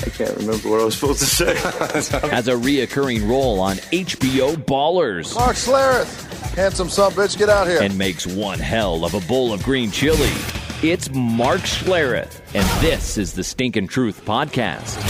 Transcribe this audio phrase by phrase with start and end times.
[0.00, 1.54] I can't remember what I was supposed to say.
[2.28, 5.34] Has a reoccurring role on HBO Ballers.
[5.34, 7.80] Mark Schlereth, handsome son bitch, get out here.
[7.82, 10.30] And makes one hell of a bowl of green chili.
[10.82, 15.00] It's Mark Schlereth, and this is the Stinkin' Truth Podcast.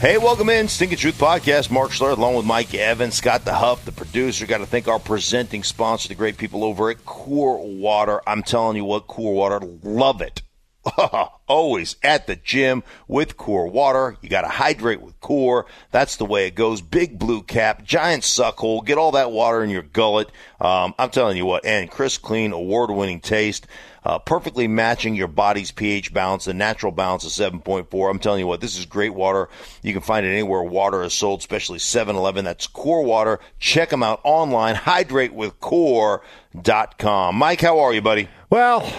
[0.00, 1.70] Hey, welcome in, Stinkin' Truth Podcast.
[1.70, 4.46] Mark Schlereth, along with Mike Evans, Scott the Huff, the producer.
[4.46, 8.20] Got to thank our presenting sponsor, the great people over at Core Water.
[8.26, 10.42] I'm telling you what, Core Water, love it.
[11.46, 14.16] Always at the gym with Core Water.
[14.20, 15.66] You got to hydrate with Core.
[15.90, 16.80] That's the way it goes.
[16.80, 18.80] Big blue cap, giant suck hole.
[18.80, 20.30] Get all that water in your gullet.
[20.60, 23.66] Um, I'm telling you what, and crisp, clean, award winning taste.
[24.04, 28.10] Uh, perfectly matching your body's pH balance, the natural balance of 7.4.
[28.10, 29.48] I'm telling you what, this is great water.
[29.82, 32.44] You can find it anywhere water is sold, especially 7 Eleven.
[32.44, 33.38] That's Core Water.
[33.60, 34.74] Check them out online.
[34.74, 37.36] HydrateWithCore.com.
[37.36, 38.28] Mike, how are you, buddy?
[38.50, 38.92] Well,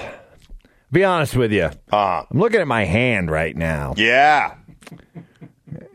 [0.94, 1.70] be honest with you.
[1.92, 4.56] Uh, I'm looking at my hand right now, yeah.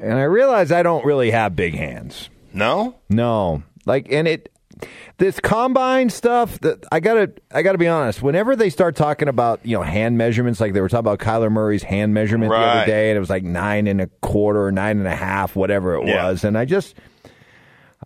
[0.01, 2.29] and I realize I don't really have big hands.
[2.53, 2.97] No?
[3.09, 4.53] No, like, and it,
[5.19, 6.59] this combine stuff.
[6.61, 8.23] That I gotta, I gotta be honest.
[8.23, 11.51] Whenever they start talking about you know hand measurements, like they were talking about Kyler
[11.51, 14.99] Murray's hand measurement the other day, and it was like nine and a quarter, nine
[14.99, 16.27] and a half, whatever it Yeah.
[16.29, 16.95] was, and I just.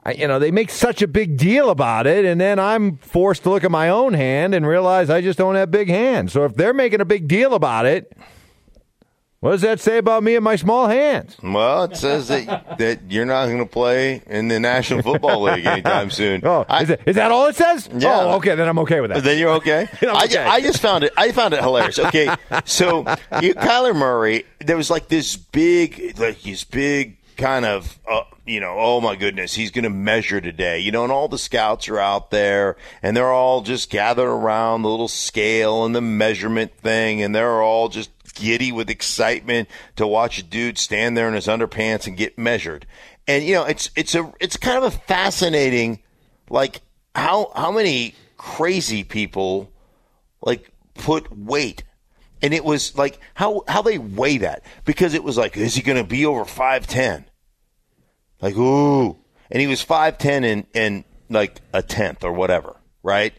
[0.04, 3.44] I, you know, they make such a big deal about it, and then I'm forced
[3.44, 6.32] to look at my own hand and realize I just don't have big hands.
[6.32, 8.12] So if they're making a big deal about it,
[9.38, 11.36] what does that say about me and my small hands?
[11.42, 15.66] Well, it says that that you're not going to play in the National Football League
[15.66, 16.42] anytime soon.
[16.44, 17.88] Oh, I- is, it, is that all it says?
[17.92, 18.20] Yeah.
[18.20, 19.24] Oh, okay, then I'm okay with that.
[19.24, 19.88] Then you're okay.
[20.02, 20.28] I'm I.
[20.48, 21.12] I just found it.
[21.16, 21.98] I found it hilarious.
[21.98, 22.32] Okay,
[22.64, 22.98] so
[23.40, 28.60] you, Kyler Murray, there was like this big, like this big kind of, uh, you
[28.60, 30.81] know, oh my goodness, he's going to measure today.
[30.81, 34.82] You know, and all the scouts are out there, and they're all just gathered around
[34.82, 40.06] the little scale and the measurement thing, and they're all just giddy with excitement to
[40.06, 42.87] watch a dude stand there in his underpants and get measured.
[43.26, 46.03] And you know, it's it's a it's kind of a fascinating,
[46.50, 46.81] like
[47.14, 49.70] how how many crazy people
[50.41, 51.84] like put weight
[52.42, 54.64] and it was like how how they weigh that?
[54.84, 57.26] Because it was like is he going to be over 510
[58.41, 59.16] like ooh.
[59.50, 63.32] And he was 510 and and like a tenth or whatever right?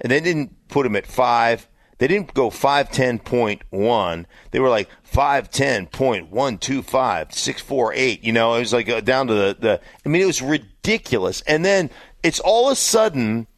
[0.00, 7.32] And they didn't put him at 5 they didn't go 510.1 they were like 510.125
[7.32, 8.54] 648 you know?
[8.54, 11.42] It was like uh, down to the the i mean it was ridiculous.
[11.42, 11.90] And then
[12.22, 13.48] it's all of a sudden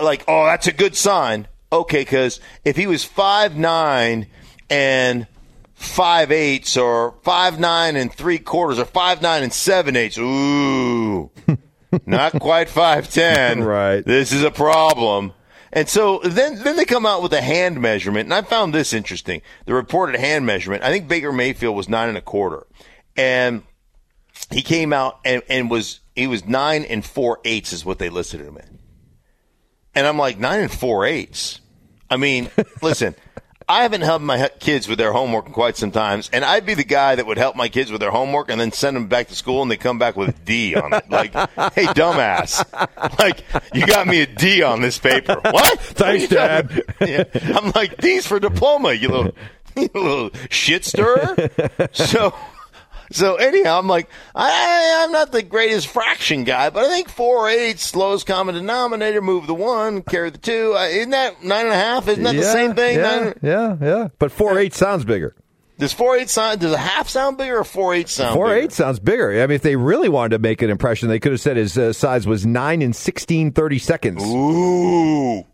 [0.00, 1.46] like, oh, that's a good sign.
[1.74, 4.28] Okay, because if he was five nine
[4.70, 5.26] and
[5.74, 11.32] five eighths, or five nine and three quarters, or five nine and seven eighths, ooh,
[12.06, 13.64] not quite five ten.
[13.64, 14.04] Right.
[14.04, 15.32] This is a problem.
[15.72, 18.92] And so then, then they come out with a hand measurement, and I found this
[18.92, 19.42] interesting.
[19.66, 20.84] The reported hand measurement.
[20.84, 22.68] I think Baker Mayfield was nine and a quarter,
[23.16, 23.64] and
[24.52, 28.10] he came out and, and was he was nine and four eighths is what they
[28.10, 28.78] listed him in.
[29.96, 31.60] And I'm like, nine and four eighths.
[32.10, 32.50] I mean,
[32.82, 33.14] listen,
[33.68, 36.74] I haven't helped my kids with their homework in quite some times, and I'd be
[36.74, 39.28] the guy that would help my kids with their homework and then send them back
[39.28, 41.08] to school, and they come back with a D on it.
[41.08, 42.62] Like, hey, dumbass,
[43.18, 45.40] like you got me a D on this paper.
[45.40, 45.80] What?
[45.80, 46.82] Thanks, Dad.
[47.00, 47.24] Yeah.
[47.54, 49.32] I'm like, D's for diploma, you little,
[49.76, 51.34] you little shit stirrer.
[51.92, 52.34] So.
[53.12, 57.48] So anyhow, I'm like, I, I'm not the greatest fraction guy, but I think four
[57.48, 60.74] eighths, lowest common denominator, move the one, carry the two.
[60.76, 62.08] Uh, isn't that nine and a half?
[62.08, 62.98] Isn't that the same thing?
[62.98, 64.08] Yeah, Nine- yeah, yeah.
[64.18, 65.34] But four eight sounds bigger.
[65.78, 66.60] does four eighths sound?
[66.60, 68.34] Does a half sound bigger or four eighths sound?
[68.34, 68.60] Four bigger?
[68.60, 69.32] eight sounds bigger.
[69.42, 71.76] I mean, if they really wanted to make an impression, they could have said his
[71.76, 74.22] uh, size was nine and sixteen thirty seconds.
[74.24, 75.44] Ooh.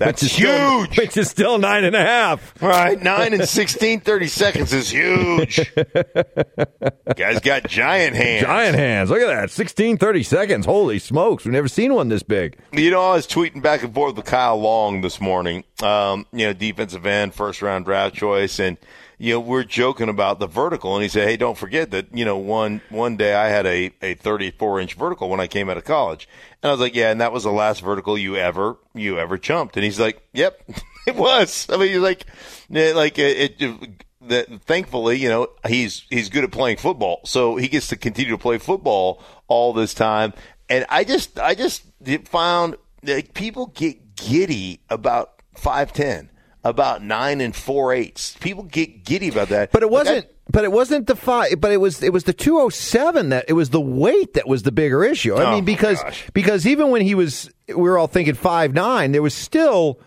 [0.00, 0.48] That's which huge.
[0.92, 2.60] Still, which is still nine and a half.
[2.62, 5.60] Right, nine and 16, 30 seconds is huge.
[7.16, 8.42] Guy's got giant hands.
[8.46, 9.10] Giant hands.
[9.10, 9.50] Look at that.
[9.50, 10.66] 16, 30 seconds.
[10.66, 11.44] Holy smokes.
[11.44, 12.58] We've never seen one this big.
[12.72, 15.64] You know, I was tweeting back and forth with Kyle Long this morning.
[15.82, 18.78] Um, you know, defensive end, first round draft choice, and
[19.20, 22.24] you know, we're joking about the vertical, and he said, "Hey, don't forget that you
[22.24, 25.76] know one one day I had a a 34 inch vertical when I came out
[25.76, 26.26] of college."
[26.62, 29.36] And I was like, "Yeah, and that was the last vertical you ever you ever
[29.36, 30.62] jumped." And he's like, "Yep,
[31.06, 32.24] it was." I mean, he's like,
[32.70, 33.60] like it.
[33.60, 37.96] it that thankfully, you know, he's he's good at playing football, so he gets to
[37.96, 40.32] continue to play football all this time.
[40.70, 41.82] And I just I just
[42.24, 46.30] found that people get giddy about five ten
[46.64, 48.36] about nine and four eighths.
[48.40, 49.72] People get giddy about that.
[49.72, 50.26] But it wasn't.
[50.50, 51.60] but it wasn't the five.
[51.60, 52.02] But it was.
[52.02, 55.02] It was the two oh seven that it was the weight that was the bigger
[55.04, 55.34] issue.
[55.34, 56.02] I Oh, mean, because
[56.34, 59.12] because even when he was, we were all thinking five nine.
[59.12, 60.00] There was still.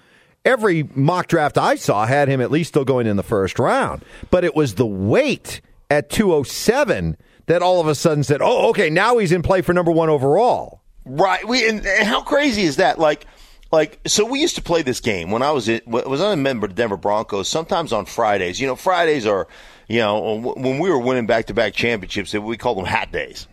[0.45, 4.03] Every mock draft I saw had him at least still going in the first round,
[4.29, 7.15] but it was the weight at 207
[7.45, 10.09] that all of a sudden said, "Oh, okay, now he's in play for number 1
[10.09, 11.47] overall." Right.
[11.47, 12.99] We and, and how crazy is that?
[12.99, 13.25] Like,
[13.73, 16.35] like so we used to play this game when I was in, was I a
[16.35, 17.47] member of the Denver Broncos.
[17.47, 19.47] Sometimes on Fridays, you know, Fridays are,
[19.87, 23.47] you know, when we were winning back to back championships, we called them hat days.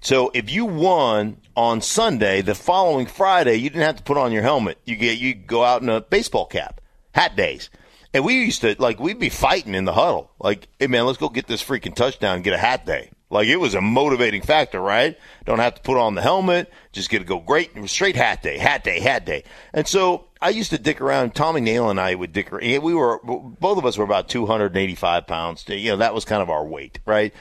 [0.00, 4.32] So if you won on Sunday, the following Friday, you didn't have to put on
[4.32, 4.76] your helmet.
[4.84, 6.80] You get you go out in a baseball cap.
[7.12, 7.70] Hat days.
[8.12, 10.32] And we used to like we'd be fighting in the huddle.
[10.40, 13.10] Like, hey man, let's go get this freaking touchdown and get a hat day.
[13.34, 15.18] Like it was a motivating factor, right?
[15.44, 18.58] Don't have to put on the helmet, just get to go great straight hat day,
[18.58, 19.42] hat day, hat day.
[19.72, 21.34] And so I used to dick around.
[21.34, 22.82] Tommy Nalen and I would dick around.
[22.84, 25.64] We were both of us were about 285 pounds.
[25.66, 27.34] You know, that was kind of our weight, right?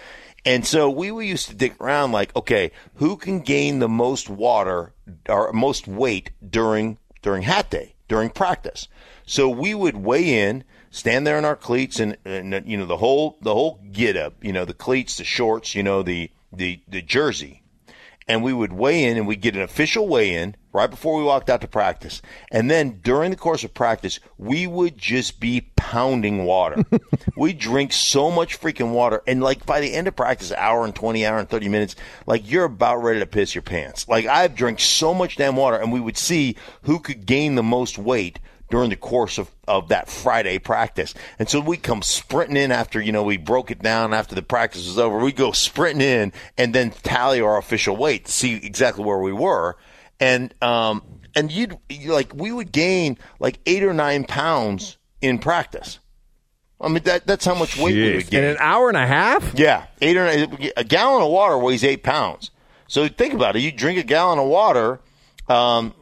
[0.43, 4.31] And so we were used to dig around like, okay, who can gain the most
[4.31, 4.93] water
[5.29, 8.87] or most weight during during hat day, during practice?
[9.27, 10.63] So we would weigh in,
[10.93, 14.35] stand there in our cleats and, and you know the whole the whole get up,
[14.41, 17.59] you know, the cleats, the shorts, you know, the the the jersey.
[18.25, 21.25] And we would weigh in and we'd get an official weigh in right before we
[21.25, 22.21] walked out to practice.
[22.51, 26.85] And then during the course of practice, we would just be pounding water.
[27.35, 29.21] we drink so much freaking water.
[29.27, 32.49] And like by the end of practice, hour and 20, hour and 30 minutes, like
[32.49, 34.07] you're about ready to piss your pants.
[34.07, 37.63] Like I've drank so much damn water and we would see who could gain the
[37.63, 38.39] most weight
[38.73, 41.13] during the course of, of that Friday practice.
[41.37, 44.41] And so we come sprinting in after, you know, we broke it down after the
[44.41, 45.19] practice was over.
[45.19, 49.31] We go sprinting in and then tally our official weight to see exactly where we
[49.31, 49.77] were.
[50.19, 51.03] And, um,
[51.35, 55.99] and you'd, you like, we would gain like eight or nine pounds in practice.
[56.81, 59.53] I mean, that, that's how much weight we would in an hour and a half?
[59.53, 62.49] Yeah, eight or nine, a gallon of water weighs eight pounds.
[62.87, 63.59] So think about it.
[63.59, 64.99] You drink a gallon of water,
[65.47, 65.93] um,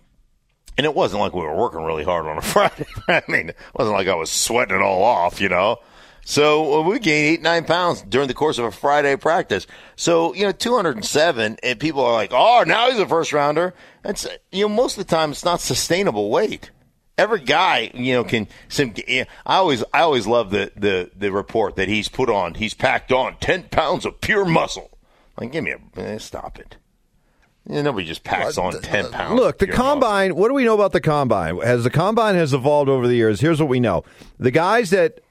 [0.78, 2.86] and it wasn't like we were working really hard on a Friday.
[3.08, 5.80] I mean, it wasn't like I was sweating it all off, you know.
[6.24, 9.66] So we gained eight nine pounds during the course of a Friday practice.
[9.96, 13.08] So you know, two hundred and seven, and people are like, "Oh, now he's a
[13.08, 13.74] first rounder."
[14.04, 16.70] That's you know, most of the time it's not sustainable weight.
[17.18, 18.48] Every guy, you know, can.
[18.80, 22.54] I always, I always love the the the report that he's put on.
[22.54, 24.98] He's packed on ten pounds of pure muscle.
[25.38, 26.78] Like, give me a eh, stop it.
[27.68, 29.40] Yeah, nobody just packs on ten pounds.
[29.40, 30.36] Look, the combine.
[30.36, 31.60] What do we know about the combine?
[31.62, 34.04] As the combine has evolved over the years, here's what we know:
[34.40, 35.22] the guys that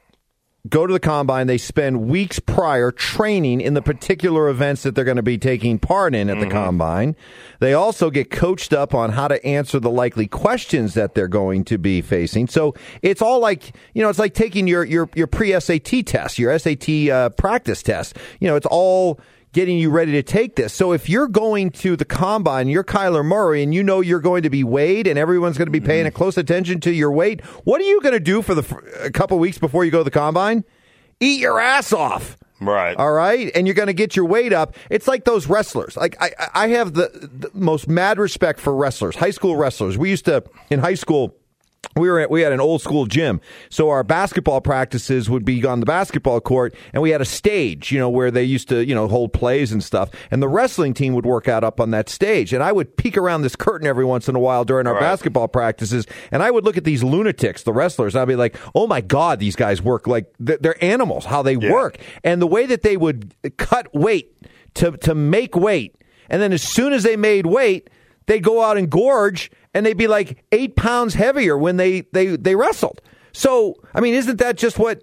[0.69, 5.05] go to the combine, they spend weeks prior training in the particular events that they're
[5.05, 7.17] going to be taking part in at the combine.
[7.61, 11.65] They also get coached up on how to answer the likely questions that they're going
[11.65, 12.49] to be facing.
[12.49, 16.39] So it's all like you know, it's like taking your your your pre SAT test,
[16.39, 18.17] your SAT uh, practice test.
[18.39, 19.19] You know, it's all
[19.53, 20.73] getting you ready to take this.
[20.73, 24.43] So if you're going to the combine, you're Kyler Murray, and you know you're going
[24.43, 26.15] to be weighed, and everyone's going to be paying mm-hmm.
[26.15, 29.07] a close attention to your weight, what are you going to do for the f-
[29.07, 30.65] a couple weeks before you go to the combine?
[31.19, 32.37] Eat your ass off.
[32.61, 32.97] Right.
[32.97, 34.77] All right, and you're going to get your weight up.
[34.91, 35.97] It's like those wrestlers.
[35.97, 39.97] Like I, I have the, the most mad respect for wrestlers, high school wrestlers.
[39.97, 41.37] We used to in high school.
[41.97, 45.65] We were at, we had an old school gym, so our basketball practices would be
[45.65, 48.85] on the basketball court, and we had a stage, you know, where they used to,
[48.85, 50.09] you know, hold plays and stuff.
[50.31, 53.17] And the wrestling team would work out up on that stage, and I would peek
[53.17, 55.01] around this curtain every once in a while during our Right.
[55.01, 58.15] basketball practices, and I would look at these lunatics, the wrestlers.
[58.15, 61.25] And I'd be like, "Oh my god, these guys work like they're, they're animals.
[61.25, 64.33] How they work, and the way that they would cut weight
[64.75, 65.97] to to make weight,
[66.29, 67.91] and then as soon as they made weight."
[68.27, 72.37] They'd go out and gorge and they'd be like eight pounds heavier when they, they,
[72.37, 73.01] they wrestled.
[73.33, 75.03] So, I mean, isn't that just what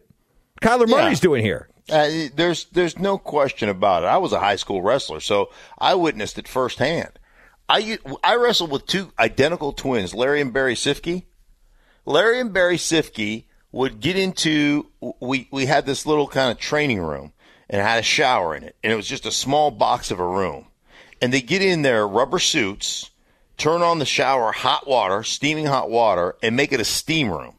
[0.62, 0.96] Kyler Yeah.
[1.04, 1.70] Murray's doing here?
[1.90, 4.08] Uh, there's there's no question about it.
[4.08, 7.18] I was a high school wrestler, so I witnessed it firsthand.
[7.70, 11.24] I I wrestled with two identical twins, Larry and Barry Sifke,
[12.06, 14.88] Larry and Barry Sifke would get into
[15.22, 17.32] we we had this little kind of training room
[17.70, 20.28] and had a shower in it, and it was just a small box of a
[20.28, 20.68] room.
[21.22, 23.10] And they get in their rubber suits,
[23.58, 27.56] turn on the shower, hot water, steaming hot water, and make it a steam room.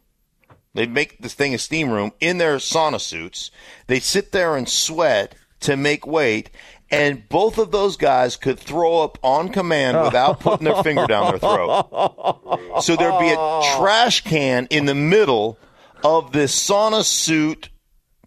[0.74, 3.50] They make this thing a steam room in their sauna suits.
[3.88, 6.50] They sit there and sweat to make weight,
[6.90, 11.30] and both of those guys could throw up on command without putting their finger down
[11.30, 12.82] their throat.
[12.82, 15.58] So there'd be a trash can in the middle
[16.04, 17.70] of this sauna suit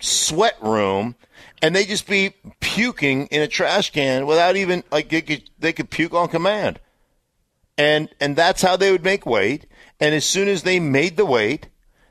[0.01, 1.15] sweat room,
[1.61, 5.73] and they just be puking in a trash can without even like they could they
[5.73, 6.79] could puke on command.
[7.77, 9.67] And and that's how they would make weight.
[9.99, 11.67] And as soon as they made the weight,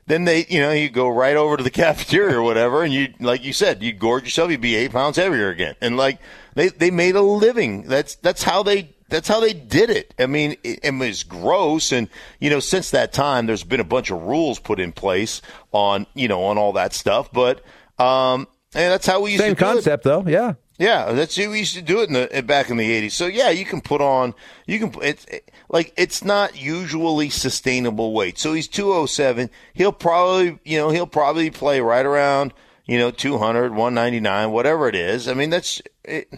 [0.07, 3.13] then they, you know, you go right over to the cafeteria or whatever, and you,
[3.19, 5.75] like you said, you'd gorge yourself, you'd be eight pounds heavier again.
[5.81, 6.19] And like
[6.55, 7.83] they, they made a living.
[7.83, 10.13] That's that's how they that's how they did it.
[10.17, 13.85] I mean, it, it was gross, and you know, since that time, there's been a
[13.85, 15.41] bunch of rules put in place
[15.71, 17.31] on you know on all that stuff.
[17.31, 17.63] But
[17.99, 19.67] um, and that's how we used Same to do it.
[19.67, 20.23] Same concept, though.
[20.25, 20.53] Yeah.
[20.81, 23.11] Yeah, that's how we used to do it in the back in the '80s.
[23.11, 24.33] So yeah, you can put on
[24.65, 28.39] you can it's it, like it's not usually sustainable weight.
[28.39, 29.51] So he's 207.
[29.75, 34.95] He'll probably you know he'll probably play right around you know 200, 199, whatever it
[34.95, 35.27] is.
[35.27, 36.33] I mean that's it,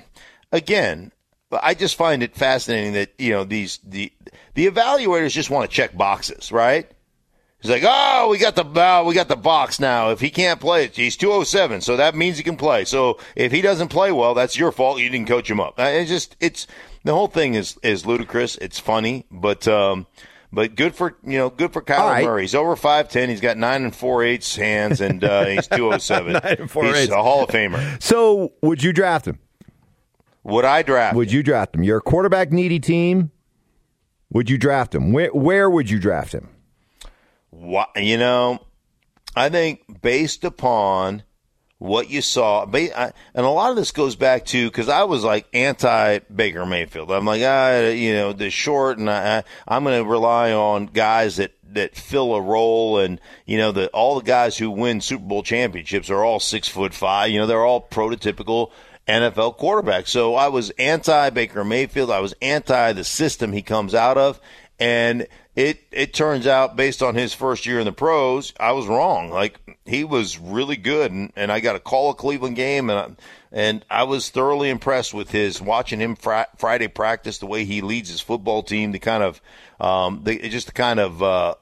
[0.52, 1.14] again.
[1.62, 4.12] I just find it fascinating that you know these the
[4.56, 6.92] the evaluators just want to check boxes, right?
[7.64, 10.12] He's like, oh, we got the uh, we got the box now.
[10.12, 12.84] If he can't play, he's 207, so that means he can play.
[12.84, 15.00] So if he doesn't play well, that's your fault.
[15.00, 15.76] You didn't coach him up.
[15.78, 16.68] It's just it's
[17.06, 18.58] the whole thing is is ludicrous.
[18.58, 20.08] It's funny, but um,
[20.52, 22.26] but good for you know good for Kyler right.
[22.26, 22.42] Murray.
[22.42, 23.30] He's over five ten.
[23.30, 26.34] He's got nine and four eighths hands, and uh, he's 207.
[26.34, 27.14] Nine and four he's eighths.
[27.14, 28.04] a Hall of Famer.
[28.04, 29.40] So, would you draft him?
[30.44, 31.16] Would I draft?
[31.16, 31.84] Would you draft him?
[31.84, 33.32] You're a quarterback needy team.
[34.32, 35.14] Would you draft him?
[35.14, 36.50] Where, where would you draft him?
[37.54, 38.60] Wha- You know,
[39.36, 41.24] I think based upon
[41.78, 45.48] what you saw, and a lot of this goes back to because I was like
[45.54, 47.12] anti Baker Mayfield.
[47.12, 50.88] I'm like, ah, you know, the short, and I, I, I'm going to rely on
[50.88, 55.02] guys that that fill a role, and you know, the all the guys who win
[55.02, 57.32] Super Bowl championships are all six foot five.
[57.32, 58.72] You know, they're all prototypical.
[59.06, 60.08] NFL quarterbacks.
[60.08, 62.10] So I was anti Baker Mayfield.
[62.10, 64.40] I was anti the system he comes out of.
[64.80, 68.88] And it it turns out based on his first year in the pros, I was
[68.88, 69.30] wrong.
[69.30, 73.00] Like he was really good, and, and I got a call a Cleveland game, and
[73.00, 73.10] I,
[73.52, 77.82] and I was thoroughly impressed with his watching him fri- Friday practice, the way he
[77.82, 79.42] leads his football team, the kind of
[79.80, 81.56] um, the, just the kind of uh,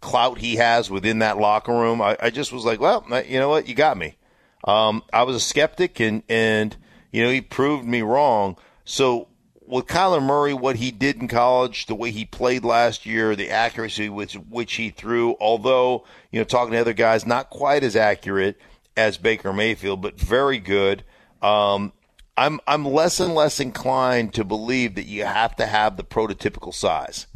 [0.00, 2.00] clout he has within that locker room.
[2.00, 4.16] I, I just was like, well, you know what, you got me.
[4.64, 6.74] Um, I was a skeptic, and and
[7.12, 8.56] you know he proved me wrong.
[8.86, 9.28] So
[9.66, 13.50] with Kyler Murray, what he did in college, the way he played last year, the
[13.50, 17.96] accuracy with which he threw, although you know talking to other guys, not quite as
[17.96, 18.58] accurate
[18.96, 21.04] as Baker Mayfield, but very good.
[21.42, 21.92] Um,
[22.36, 26.74] I'm I'm less and less inclined to believe that you have to have the prototypical
[26.74, 27.26] size.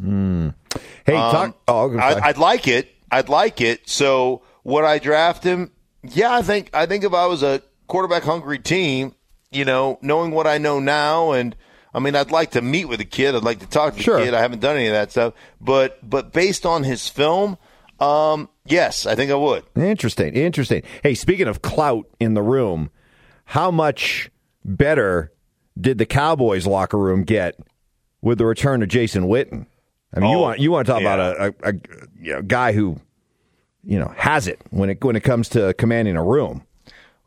[1.06, 1.56] Hey, talk.
[1.68, 1.96] Oh.
[1.96, 2.88] I, I'd like it.
[3.10, 3.88] I'd like it.
[3.88, 5.72] So would I draft him?
[6.02, 9.14] Yeah, I think I think if I was a quarterback hungry team,
[9.50, 11.54] you know, knowing what I know now, and
[11.94, 13.34] I mean, I'd like to meet with the kid.
[13.34, 14.18] I'd like to talk to Sure.
[14.18, 14.34] the kid.
[14.34, 17.56] I haven't done any of that stuff, but but based on his film,
[18.00, 19.64] um, yes, I think I would.
[19.76, 20.34] Interesting.
[20.34, 20.82] Interesting.
[21.02, 22.90] Hey, speaking of clout in the room,
[23.46, 24.30] how much
[24.64, 25.32] better
[25.80, 27.58] did the Cowboys locker room get
[28.20, 29.66] with the return of Jason Witten?
[30.14, 31.14] I mean, you Oh, want you want to talk yeah.
[31.14, 31.72] about a, a, a
[32.20, 32.98] you know, guy who
[33.84, 36.64] you know has it when it when it comes to commanding a room,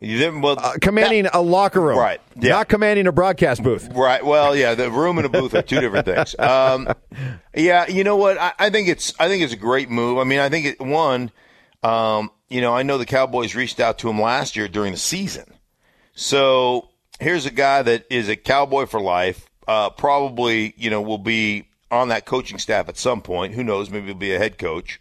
[0.01, 2.19] Didn't- well, uh, commanding a locker room, Right.
[2.35, 2.53] Yeah.
[2.53, 3.87] Not commanding a broadcast booth.
[3.93, 4.25] Right.
[4.25, 6.35] Well, yeah, the room and a booth are two different things.
[6.39, 6.89] Um,
[7.55, 8.37] yeah, you know what?
[8.39, 10.17] I, I think it's I think it's a great move.
[10.17, 11.31] I mean, I think it one.
[11.83, 14.97] Um, you know, I know the Cowboys reached out to him last year during the
[14.97, 15.45] season.
[16.13, 16.89] So
[17.19, 19.47] here's a guy that is a Cowboy for life.
[19.67, 23.53] Uh, probably, you know, will be on that coaching staff at some point.
[23.53, 23.89] Who knows?
[23.89, 24.99] Maybe he'll be a head coach.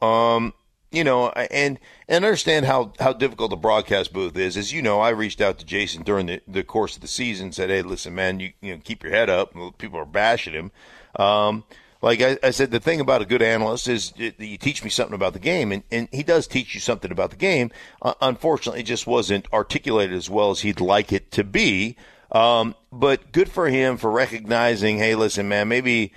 [0.00, 0.52] Um,
[0.96, 4.56] you know, and and understand how how difficult the broadcast booth is.
[4.56, 7.52] As you know, I reached out to Jason during the, the course of the season,
[7.52, 10.72] said, "Hey, listen, man, you you know, keep your head up." People are bashing him.
[11.16, 11.64] Um,
[12.00, 14.90] like I, I said, the thing about a good analyst is that you teach me
[14.90, 17.70] something about the game, and, and he does teach you something about the game.
[18.00, 21.96] Uh, unfortunately, it just wasn't articulated as well as he'd like it to be.
[22.32, 26.12] Um, but good for him for recognizing, hey, listen, man, maybe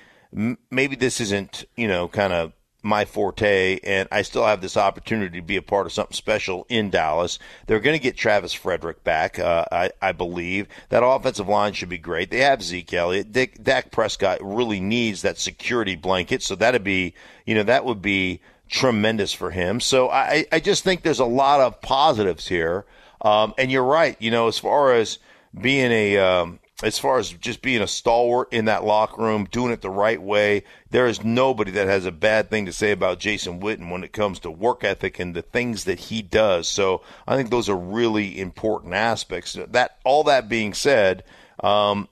[0.70, 5.40] maybe this isn't you know kind of my forte, and I still have this opportunity
[5.40, 7.38] to be a part of something special in Dallas.
[7.68, 10.68] They're going to get Travis Frederick back, uh, I, I believe.
[10.90, 12.32] That offensive line should be great.
[12.32, 13.32] They have Zeke Elliott.
[13.32, 17.14] Dick, Dak Prescott really needs that security blanket, so that'd be,
[17.46, 19.80] you know, that would be tremendous for him.
[19.80, 22.86] So I, I just think there's a lot of positives here.
[23.22, 24.16] Um, and you're right.
[24.22, 25.20] You know, as far as
[25.60, 29.72] being a, um, as far as just being a stalwart in that locker room, doing
[29.72, 33.20] it the right way, there is nobody that has a bad thing to say about
[33.20, 36.70] Jason Witten when it comes to work ethic and the things that he does.
[36.70, 39.58] So I think those are really important aspects.
[39.70, 41.24] That all that being said,
[41.62, 42.08] um,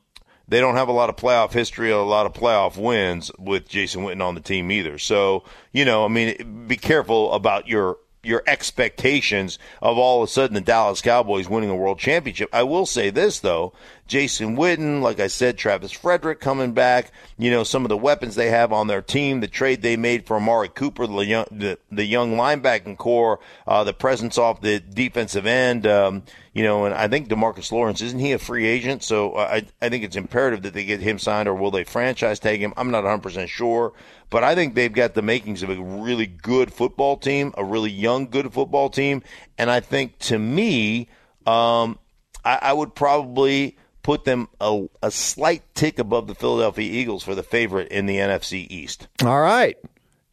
[0.50, 4.04] they don't have a lot of playoff history, a lot of playoff wins with Jason
[4.04, 4.98] Witten on the team either.
[4.98, 7.98] So, you know, I mean, be careful about your
[8.28, 12.50] your expectations of all of a sudden the Dallas Cowboys winning a world championship.
[12.54, 13.74] I will say this though,
[14.08, 18.36] Jason Witten, like I said, Travis Frederick coming back, you know, some of the weapons
[18.36, 21.78] they have on their team, the trade they made for Amari Cooper, the young, the,
[21.92, 26.24] the young linebacking corps, uh, the presence off the defensive end, um,
[26.58, 29.04] you know, and I think Demarcus Lawrence, isn't he a free agent?
[29.04, 32.40] So I, I think it's imperative that they get him signed or will they franchise
[32.40, 32.74] tag him?
[32.76, 33.94] I'm not 100% sure.
[34.32, 37.92] But I think they've got the makings of a really good football team, a really
[37.92, 39.22] young, good football team.
[39.60, 41.10] And I think to me,
[41.46, 42.00] um,
[42.44, 47.36] I, I would probably put them a, a slight tick above the Philadelphia Eagles for
[47.36, 49.08] the favorite in the NFC East.
[49.24, 49.78] All right.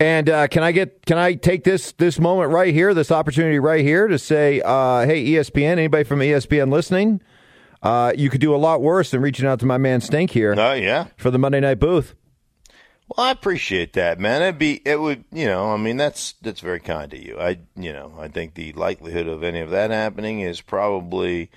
[0.00, 3.58] And uh, can I get can I take this this moment right here, this opportunity
[3.58, 7.20] right here to say, uh, hey ESPN, anybody from ESPN listening,
[7.82, 10.54] uh, you could do a lot worse than reaching out to my man Stink here.
[10.58, 12.14] Oh yeah, for the Monday Night Booth.
[13.08, 14.40] Well, I appreciate that, man.
[14.40, 17.38] It'd be, it would, you know, I mean, that's that's very kind of you.
[17.38, 21.50] I, you know, I think the likelihood of any of that happening is probably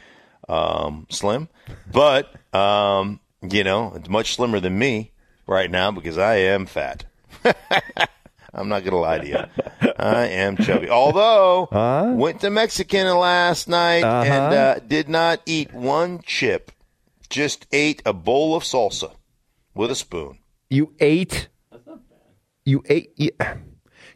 [0.49, 1.47] um, slim,
[1.89, 5.11] but um, you know, it's much slimmer than me
[5.47, 7.05] right now because I am fat.
[8.57, 9.91] I'm not gonna lie to you.
[9.99, 10.89] I am chubby.
[10.89, 12.13] Although huh?
[12.15, 14.25] went to Mexican last night uh-huh.
[14.25, 16.71] and uh, did not eat one chip.
[17.29, 19.13] Just ate a bowl of salsa
[19.75, 20.39] with a spoon.
[20.69, 21.49] You ate.
[22.65, 23.13] You ate.
[23.15, 23.29] You,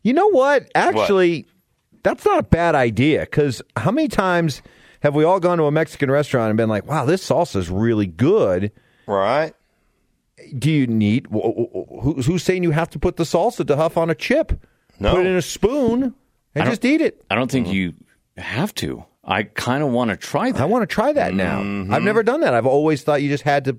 [0.04, 0.70] you know what?
[0.74, 2.04] Actually, what?
[2.04, 3.22] that's not a bad idea.
[3.22, 4.62] Because how many times
[5.02, 7.70] have we all gone to a Mexican restaurant and been like, "Wow, this salsa is
[7.70, 8.72] really good."
[9.08, 9.54] Right.
[10.58, 11.28] Do you need?
[11.32, 14.60] Who's, who's saying you have to put the salsa to huff on a chip?
[15.00, 15.16] No.
[15.16, 16.14] Put it in a spoon
[16.56, 17.24] and just eat it.
[17.30, 17.76] I don't think mm-hmm.
[17.76, 17.94] you
[18.38, 19.06] have to.
[19.24, 20.62] I kind of want to try that.
[20.62, 21.62] I want to try that now.
[21.62, 21.94] Mm-hmm.
[21.94, 22.54] I've never done that.
[22.54, 23.78] I've always thought you just had to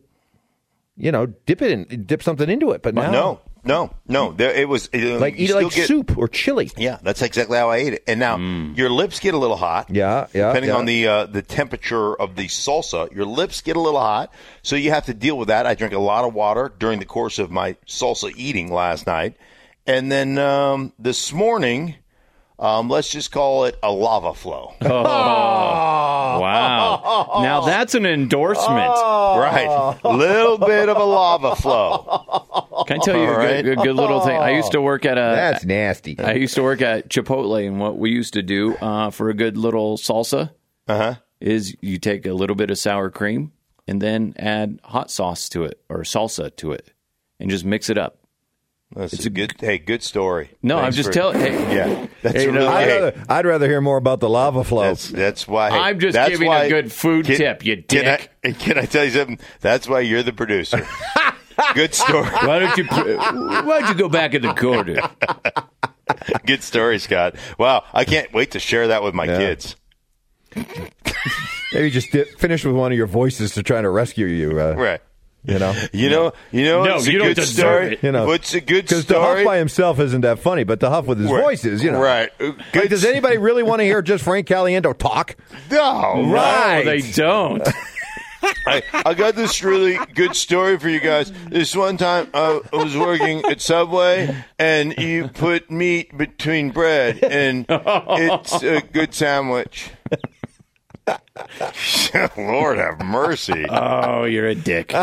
[0.97, 2.83] you know, dip it in, dip something into it.
[2.83, 4.33] But now, no, no, no.
[4.33, 6.71] There, it was it, like eat it like get, soup or chili.
[6.77, 8.05] Yeah, that's exactly how I ate it.
[8.09, 8.77] And now mm.
[8.77, 9.89] your lips get a little hot.
[9.91, 10.49] Yeah, yeah.
[10.49, 10.77] Depending yeah.
[10.77, 14.75] on the uh, the temperature of the salsa, your lips get a little hot, so
[14.75, 15.67] you have to deal with that.
[15.67, 19.37] I drank a lot of water during the course of my salsa eating last night,
[19.87, 21.97] and then um, this morning.
[22.59, 24.75] Um, let's just call it a lava flow.
[26.35, 27.41] Oh, wow.
[27.43, 28.93] Now that's an endorsement.
[28.95, 29.37] Oh.
[29.39, 30.05] Right.
[30.05, 32.62] Little bit of a lava flow.
[32.93, 33.65] Can I tell you a, right?
[33.65, 34.37] good, a good, little thing?
[34.37, 35.21] I used to work at a.
[35.21, 36.19] That's nasty.
[36.19, 39.35] I used to work at Chipotle, and what we used to do uh, for a
[39.35, 40.51] good little salsa
[40.89, 41.15] uh-huh.
[41.41, 43.53] is you take a little bit of sour cream
[43.87, 46.93] and then add hot sauce to it or salsa to it
[47.41, 48.19] and just mix it up.
[48.95, 50.51] That's it's a good, hey, good story.
[50.63, 51.41] No, Thanks I'm just telling.
[51.41, 52.59] Hey, yeah, that's hey, really.
[52.59, 54.83] No, I'd, hey, rather, I'd, rather, hear more about the lava flow.
[54.83, 55.71] That's, that's why.
[55.71, 57.65] Hey, I'm just that's giving why, a good food can, tip.
[57.65, 58.31] You can dick.
[58.45, 59.39] I, can I tell you something?
[59.61, 60.87] That's why you're the producer.
[61.75, 62.29] good story.
[62.43, 62.85] Why don't you?
[62.85, 64.97] Why don't you go back in the corner?
[66.47, 67.37] good story, Scott.
[67.59, 69.39] Wow, I can't wait to share that with my yeah.
[69.39, 69.77] kids.
[71.73, 74.61] Maybe just did, finish with one of your voices to try to rescue you.
[74.61, 75.01] Uh, right.
[75.45, 76.85] You know, you know, you know.
[76.85, 77.95] No, it's you a don't good story.
[77.95, 78.03] it.
[78.05, 79.01] You know, What's a good story?
[79.03, 81.43] because the huff by himself isn't that funny, but the huff with his right.
[81.43, 82.31] voices, you know, right?
[82.73, 85.35] Like, does anybody really want to hear just Frank Caliendo talk?
[85.69, 86.85] No, right?
[86.85, 87.69] No, they don't.
[88.67, 91.33] I, I got this really good story for you guys.
[91.49, 97.23] This one time uh, I was working at Subway, and you put meat between bread,
[97.23, 99.91] and it's a good sandwich.
[102.37, 103.65] Lord have mercy.
[103.69, 104.93] Oh, you're a dick.
[104.93, 104.99] you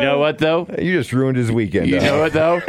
[0.00, 0.66] know what, though?
[0.78, 1.88] You just ruined his weekend.
[1.88, 2.60] You know what, though?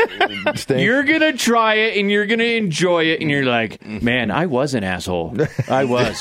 [0.75, 4.31] You're going to try it and you're going to enjoy it, and you're like, man,
[4.31, 5.35] I was an asshole.
[5.69, 6.19] I was.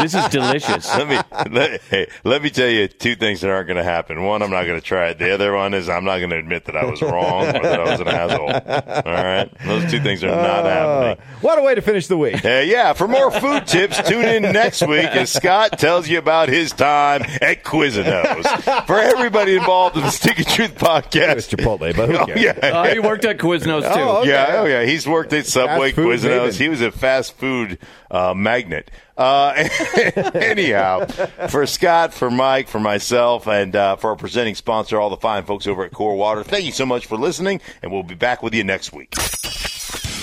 [0.00, 0.86] This is delicious.
[0.96, 1.18] Let me
[1.50, 4.22] let, hey, let me tell you two things that aren't going to happen.
[4.24, 5.18] One, I'm not going to try it.
[5.18, 7.80] The other one is I'm not going to admit that I was wrong or that
[7.80, 8.50] I was an asshole.
[8.52, 10.68] All right, those two things are not Uh,
[11.06, 11.26] happening.
[11.40, 12.44] what a way to finish the week.
[12.44, 16.48] Uh, yeah, for more food tips, tune in next week as Scott tells you about
[16.48, 18.86] his time at Quiznos.
[18.86, 22.40] For everybody involved in the Stinking Truth podcast, It's Chipotle, but who Oh, cares?
[22.42, 22.58] yeah.
[22.62, 24.00] Oh, he worked at Quiznos too.
[24.00, 24.30] Oh, okay.
[24.30, 24.84] Yeah, oh yeah.
[24.84, 26.48] He's worked at Subway, Quiznos.
[26.48, 26.58] maven.
[26.58, 27.78] He was a fast food
[28.10, 28.90] uh, magnet.
[29.16, 29.52] Uh,
[30.34, 31.04] anyhow,
[31.48, 35.44] for Scott, for Mike, for myself, and uh, for our presenting sponsor, all the fine
[35.44, 38.42] folks over at Core Water, thank you so much for listening, and we'll be back
[38.42, 39.14] with you next week.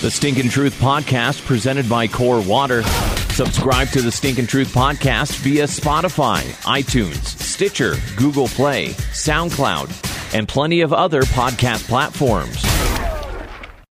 [0.00, 2.82] The Stinkin' Truth Podcast presented by Core Water.
[3.34, 10.80] Subscribe to the Stinkin' Truth Podcast via Spotify, iTunes, Stitcher, Google Play, SoundCloud, and plenty
[10.80, 12.64] of other podcast platforms.